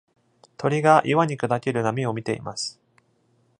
[0.57, 2.81] 鳥が岩に砕ける波を見ています